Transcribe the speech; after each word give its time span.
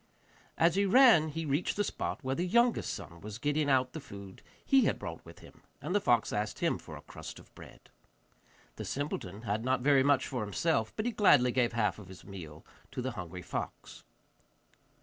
As 0.57 0.73
he 0.73 0.87
ran 0.87 1.27
he 1.29 1.45
reached 1.45 1.75
the 1.75 1.83
spot 1.83 2.23
where 2.23 2.33
the 2.33 2.47
youngest 2.47 2.91
son 2.91 3.21
was 3.21 3.37
getting 3.37 3.69
out 3.69 3.93
the 3.93 3.99
food 3.99 4.41
he 4.65 4.85
had 4.85 4.97
brought 4.97 5.23
with 5.23 5.41
him, 5.41 5.61
and 5.79 5.93
the 5.93 6.01
fox 6.01 6.33
asked 6.33 6.57
him 6.57 6.79
for 6.79 6.97
a 6.97 7.03
crust 7.03 7.37
of 7.37 7.53
bread. 7.53 7.81
The 8.77 8.85
simpleton 8.85 9.43
had 9.43 9.63
not 9.63 9.81
very 9.81 10.01
much 10.01 10.25
for 10.25 10.41
himself, 10.41 10.91
but 10.95 11.05
he 11.05 11.11
gladly 11.11 11.51
gave 11.51 11.73
half 11.73 11.99
of 11.99 12.07
his 12.07 12.25
meal 12.25 12.65
to 12.89 13.03
the 13.03 13.11
hungry 13.11 13.43
fox. 13.43 14.03